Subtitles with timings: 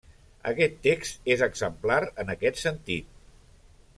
[0.51, 3.13] Aquest text és exemplar en aquest sentit.